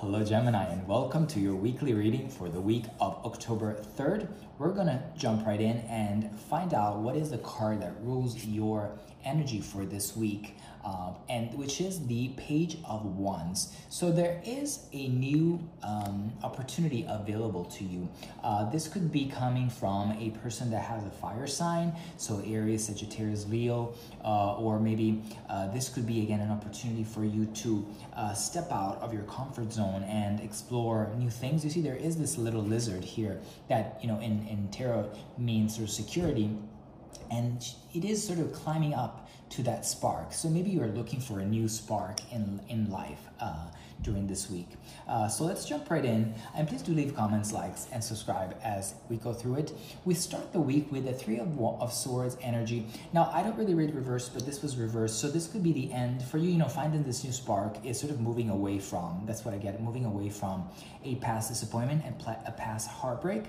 [0.00, 4.28] Hello, Gemini, and welcome to your weekly reading for the week of October 3rd.
[4.56, 8.92] We're gonna jump right in and find out what is the card that rules your
[9.24, 13.76] energy for this week, uh, and which is the Page of Wands.
[13.88, 18.08] So there is a new um, opportunity available to you.
[18.42, 22.86] Uh, this could be coming from a person that has a fire sign, so Aries,
[22.86, 23.94] Sagittarius, Leo,
[24.24, 28.70] uh, or maybe uh, this could be again an opportunity for you to uh, step
[28.70, 31.64] out of your comfort zone and explore new things.
[31.64, 35.76] You see, there is this little lizard here that you know in in tarot means
[35.76, 36.50] sort of security
[37.30, 40.32] and it is sort of climbing up to that spark.
[40.32, 43.68] So maybe you're looking for a new spark in in life uh,
[44.02, 44.68] during this week.
[45.08, 48.94] Uh, so let's jump right in, and please do leave comments, likes, and subscribe as
[49.08, 49.72] we go through it.
[50.04, 52.86] We start the week with the Three of, of Swords energy.
[53.12, 55.92] Now I don't really read reverse, but this was reversed, so this could be the
[55.92, 56.50] end for you.
[56.50, 59.22] You know, finding this new spark is sort of moving away from.
[59.26, 59.80] That's what I get.
[59.80, 60.68] Moving away from
[61.04, 62.14] a past disappointment and
[62.46, 63.44] a past heartbreak.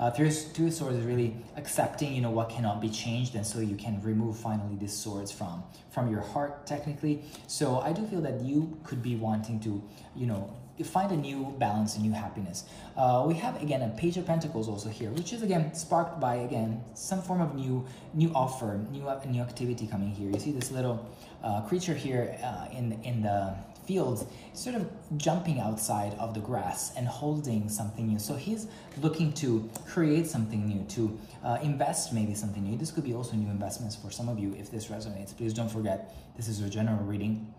[0.00, 3.46] Uh, three, three of Swords is really accepting, you know, what cannot be changed, and
[3.46, 5.62] so you can remove finally these swords from
[5.94, 7.14] from your heart, technically.
[7.46, 9.72] So I do feel that you could be wanting to,
[10.16, 10.42] you know,
[10.82, 12.64] find a new balance, a new happiness.
[12.96, 16.34] Uh, we have again a page of pentacles also here, which is again sparked by
[16.48, 19.04] again some form of new new offer, new
[19.34, 20.30] new activity coming here.
[20.30, 20.98] You see this little
[21.44, 23.54] uh, creature here uh, in in the
[23.86, 28.18] fields, sort of jumping outside of the grass and holding something new.
[28.18, 28.66] So he's
[29.00, 32.76] looking to create something new, to uh, invest maybe something new.
[32.76, 35.36] This could be also new investments for some of you if this resonates.
[35.36, 37.52] Please don't forget this is a general reading.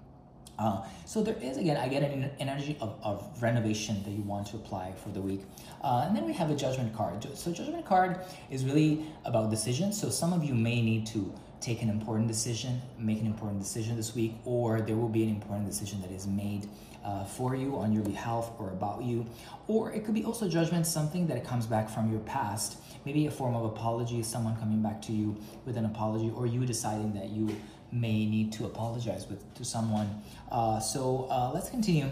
[0.58, 4.48] Uh, so there is again, I get an energy of, of renovation that you want
[4.48, 5.42] to apply for the week,
[5.82, 7.28] uh, and then we have a judgment card.
[7.38, 10.00] So judgment card is really about decisions.
[10.00, 13.96] So some of you may need to take an important decision, make an important decision
[13.96, 16.68] this week, or there will be an important decision that is made
[17.04, 19.26] uh, for you on your behalf or about you.
[19.68, 23.32] Or it could be also judgment, something that comes back from your past, maybe a
[23.32, 27.30] form of apology, someone coming back to you with an apology, or you deciding that
[27.30, 27.56] you
[27.92, 30.22] may need to apologize with to someone.
[30.52, 32.10] Uh, so uh, let's continue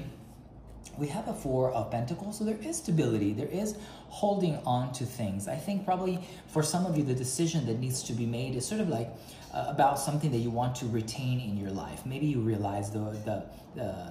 [0.98, 3.76] we have a four of pentacles so there is stability there is
[4.14, 5.48] holding on to things.
[5.48, 8.64] I think probably for some of you the decision that needs to be made is
[8.64, 9.10] sort of like
[9.52, 12.06] uh, about something that you want to retain in your life.
[12.06, 13.44] Maybe you realize the, the,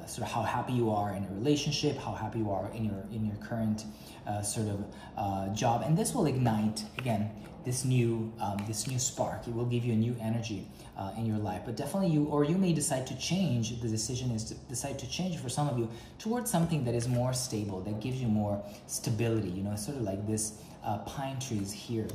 [0.07, 3.05] sort of how happy you are in a relationship how happy you are in your
[3.13, 3.85] in your current
[4.27, 4.85] uh, sort of
[5.17, 5.85] uh, job.
[5.87, 7.31] And this will ignite again
[7.65, 9.47] this new um, this new spark.
[9.47, 10.67] It will give you a new energy
[10.99, 11.63] uh, in your life.
[11.65, 15.09] But definitely you or you may decide to change the decision is to decide to
[15.09, 15.89] change for some of you
[16.19, 20.27] towards something that is more stable that gives you more stability you know of like
[20.27, 22.09] this uh, pine trees here.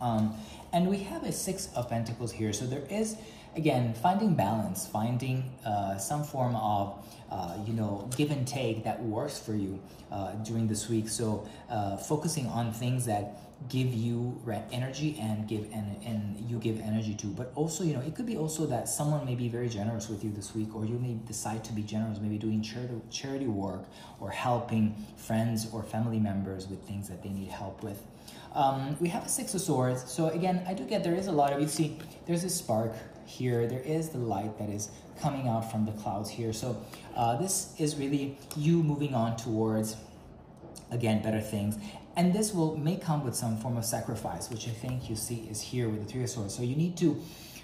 [0.00, 0.34] Um,
[0.72, 2.52] and we have a six of pentacles here.
[2.52, 3.16] So there is
[3.56, 9.02] again, finding balance, finding uh, some form of, uh, you know, give and take that
[9.02, 11.08] works for you uh, during this week.
[11.08, 14.40] So uh, focusing on things that give you
[14.72, 17.26] energy and give and, and you give energy to.
[17.28, 20.22] But also you know it could be also that someone may be very generous with
[20.22, 23.84] you this week or you may decide to be generous maybe doing charity, charity work
[24.20, 28.02] or helping friends or family members with things that they need help with.
[28.54, 30.10] Um, we have a six of swords.
[30.10, 32.92] So again i do get there is a lot of you see there's a spark
[33.26, 34.90] here there is the light that is
[35.20, 36.52] coming out from the clouds here.
[36.52, 36.82] So
[37.16, 39.96] uh, this is really you moving on towards
[40.90, 41.78] again better things.
[42.16, 45.48] And this will may come with some form of sacrifice which i think you see
[45.50, 46.54] is here with the three of swords.
[46.54, 47.20] So you need to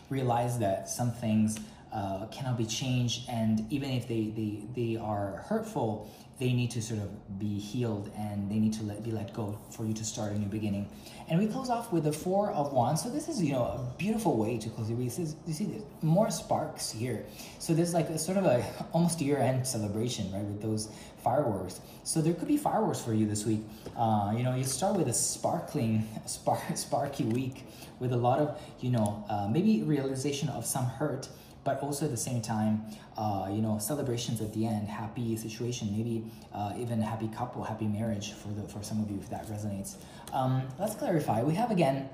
[0.09, 1.59] realize that some things
[1.93, 3.29] uh, cannot be changed.
[3.29, 8.11] And even if they, they, they are hurtful they need to sort of be healed
[8.17, 10.89] and they need to let, be let go for you to start a new beginning.
[11.29, 13.03] And we close off with the four of wands.
[13.03, 15.13] So this is you know a beautiful way to close the week
[15.47, 17.27] you see there's more sparks here.
[17.59, 20.89] So there's like a sort of a almost year-end celebration right with those
[21.23, 21.81] fireworks.
[22.05, 23.61] So there could be fireworks for you this week.
[23.95, 27.67] Uh, you know you start with a sparkling spark, sparky week
[27.99, 31.29] with a lot of you know uh, maybe realization of some hurt
[31.65, 32.85] but also at the same time,
[33.17, 36.25] uh, you know, celebrations at the end, happy situation, maybe
[36.55, 39.97] uh, even happy couple, happy marriage for the for some of you if that resonates.
[40.33, 41.43] Um, let's clarify.
[41.43, 42.09] We have again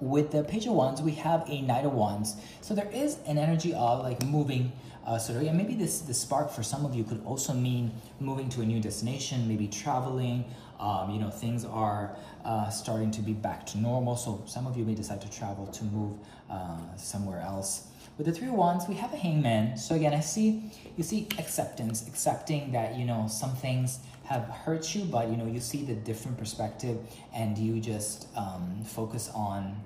[0.00, 2.36] with the page of wands, we have a knight of wands.
[2.60, 4.72] So there is an energy of like moving.
[5.06, 8.48] Uh, of, yeah, maybe this the spark for some of you could also mean moving
[8.50, 10.44] to a new destination, maybe traveling.
[10.78, 14.16] Um, you know, things are uh, starting to be back to normal.
[14.16, 16.16] So some of you may decide to travel to move
[16.50, 17.86] uh, somewhere else.
[18.16, 19.76] With the three of wands, we have a hangman.
[19.76, 24.00] So again, I see, you see acceptance, accepting that, you know, some things
[24.30, 26.96] have hurt you, but, you know, you see the different perspective
[27.34, 29.76] and you just um, focus on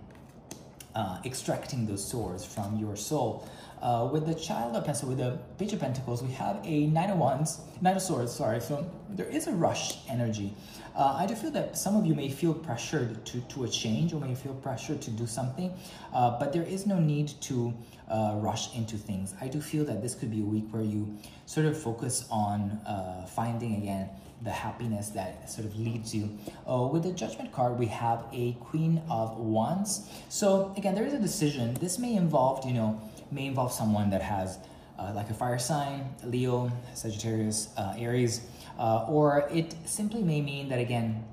[0.95, 3.49] uh, extracting those swords from your soul.
[3.81, 7.09] Uh, with the Child of Pentacles, with the Page of Pentacles, we have a Nine
[7.11, 8.61] of Wands, Nine of Swords, sorry.
[8.61, 10.55] So there is a rush energy.
[10.95, 14.13] Uh, I do feel that some of you may feel pressured to, to a change
[14.13, 15.73] or may feel pressured to do something,
[16.13, 17.73] uh, but there is no need to
[18.11, 19.35] uh, rush into things.
[19.41, 22.73] I do feel that this could be a week where you sort of focus on
[22.87, 24.11] uh, finding again
[24.43, 26.39] the happiness that sort of leads you.
[26.69, 30.09] Uh, with the Judgment card, we have a Queen of Wands.
[30.29, 31.75] So again, there is a decision.
[31.75, 33.01] This may involve, you know,
[33.31, 34.59] may involve someone that has
[34.99, 38.43] uh, like a fire sign, Leo, Sagittarius, uh, Aries,
[38.79, 41.25] uh, or it simply may mean that again,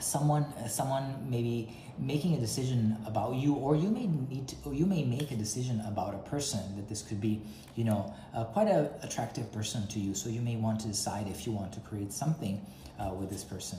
[0.00, 1.68] someone, someone maybe
[1.98, 5.80] making a decision about you, or you may need to, you may make a decision
[5.86, 7.42] about a person that this could be,
[7.76, 10.14] you know, uh, quite an attractive person to you.
[10.14, 12.64] So you may want to decide if you want to create something
[12.98, 13.78] uh, with this person.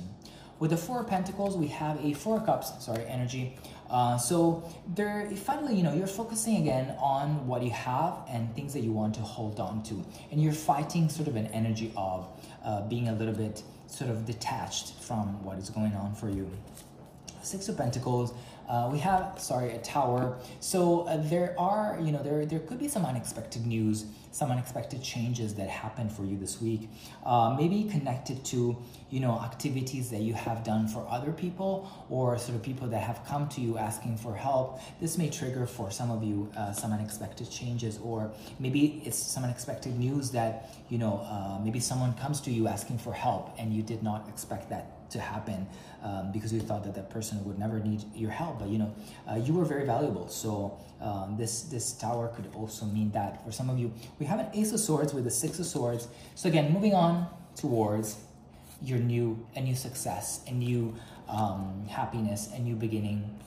[0.58, 3.58] With the Four Pentacles, we have a Four Cups, sorry, energy.
[3.90, 4.64] Uh, so
[4.96, 8.94] there, finally, you know, you're focusing again on what you have and things that you
[8.94, 10.04] want to hold on to.
[10.32, 12.28] And you're fighting sort of an energy of
[12.64, 16.50] uh, being a little bit sort of detached from what is going on for you.
[17.46, 18.34] Six of Pentacles,
[18.68, 20.38] uh, we have, sorry, a tower.
[20.60, 25.04] So uh, there are, you know, there, there could be some unexpected news, some unexpected
[25.04, 26.90] changes that happen for you this week.
[27.24, 28.76] Uh, maybe connected to,
[29.12, 33.04] you know, activities that you have done for other people or sort of people that
[33.04, 34.82] have come to you asking for help.
[35.00, 39.44] This may trigger for some of you uh, some unexpected changes or maybe it's some
[39.44, 43.74] unexpected news that, you know, uh, maybe someone comes to you asking for help and
[43.74, 45.68] you did not expect that to happen
[46.04, 48.60] um, because we thought that that person would never need your help.
[48.60, 48.94] But you know,
[49.30, 50.28] uh, you were very valuable.
[50.28, 53.94] So um, this this tower could also mean that for some of you.
[54.20, 56.08] We have an Ace of Swords with a Six of Swords.
[56.36, 58.18] So again, moving on towards
[58.82, 60.94] your new a new success, a new
[61.28, 63.40] um, happiness, a new beginning.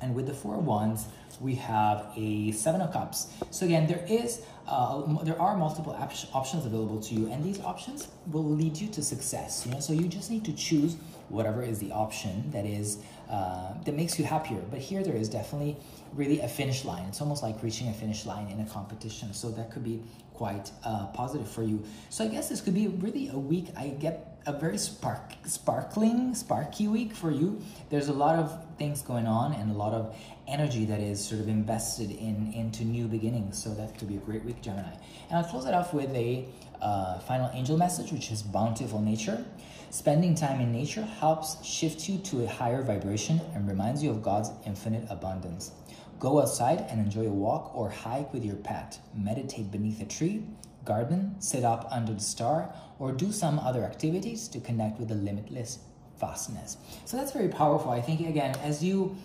[0.00, 1.06] And with the Four Wands,
[1.40, 3.32] we have a Seven of Cups.
[3.50, 7.60] So again, there is uh, there are multiple op options available to you, and these
[7.60, 9.64] options will lead you to success.
[9.64, 10.96] You know, so you just need to choose
[11.28, 12.98] whatever is the option that is
[13.28, 14.60] uh, that makes you happier.
[14.70, 15.76] But here there is definitely
[16.14, 17.04] really a finish line.
[17.08, 19.32] It's almost like reaching a finish line in a competition.
[19.32, 20.02] So that could be
[20.34, 21.82] quite uh, positive for you.
[22.10, 23.68] So I guess this could be really a week.
[23.76, 27.60] I get a very spark, sparkling, sparky week for you.
[27.90, 31.40] There's a lot of things going on and a lot of energy that is sort
[31.40, 33.60] of invested in into new beginnings.
[33.60, 34.94] So that could be a great week, Gemini.
[35.30, 36.46] And I'll close it off with a
[36.80, 39.44] uh, final angel message, which is bountiful nature.
[39.90, 44.22] Spending time in nature helps shift you to a higher vibration and reminds you of
[44.22, 45.72] God's infinite abundance.
[46.18, 48.98] Go outside and enjoy a walk or hike with your pet.
[49.14, 50.44] Meditate beneath a tree,
[50.84, 55.14] garden, sit up under the star, or do some other activities to connect with the
[55.14, 55.78] limitless
[56.18, 56.78] vastness.
[57.04, 57.90] So that's very powerful.
[57.90, 59.16] I think, again, as you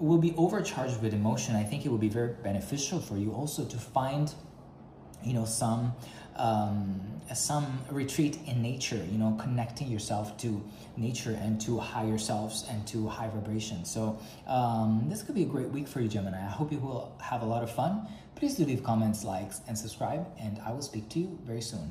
[0.00, 3.64] will be overcharged with emotion, I think it will be very beneficial for you also
[3.64, 4.34] to find,
[5.22, 5.92] you know, some
[6.40, 7.00] um,
[7.34, 10.62] some retreat in nature, you know, connecting yourself to
[10.96, 13.84] nature and to higher selves and to high vibration.
[13.84, 16.38] So um, this could be a great week for you, Gemini.
[16.38, 18.08] I hope you will have a lot of fun.
[18.34, 21.90] Please do leave comments, likes, and subscribe, and I will speak to you very soon.